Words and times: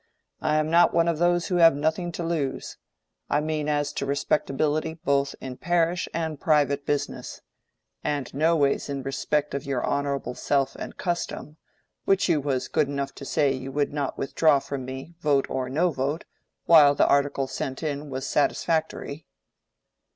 I 0.41 0.55
am 0.55 0.71
not 0.71 0.95
one 0.95 1.07
of 1.07 1.19
those 1.19 1.49
who 1.49 1.57
have 1.57 1.75
nothing 1.75 2.11
to 2.13 2.23
lose: 2.23 2.77
I 3.29 3.39
mean 3.39 3.69
as 3.69 3.93
to 3.93 4.05
respectability 4.07 4.95
both 4.95 5.35
in 5.39 5.57
parish 5.57 6.09
and 6.11 6.39
private 6.39 6.87
business, 6.87 7.41
and 8.03 8.33
noways 8.33 8.89
in 8.89 9.03
respect 9.03 9.53
of 9.53 9.63
your 9.63 9.83
honorable 9.83 10.33
self 10.33 10.75
and 10.77 10.97
custom, 10.97 11.57
which 12.05 12.27
you 12.27 12.41
was 12.41 12.67
good 12.67 12.87
enough 12.87 13.13
to 13.13 13.25
say 13.25 13.53
you 13.53 13.71
would 13.73 13.93
not 13.93 14.17
withdraw 14.17 14.57
from 14.57 14.85
me, 14.85 15.13
vote 15.19 15.45
or 15.51 15.69
no 15.69 15.91
vote, 15.91 16.25
while 16.65 16.95
the 16.95 17.05
article 17.05 17.45
sent 17.45 17.83
in 17.83 18.09
was 18.09 18.25
satisfactory." 18.25 19.27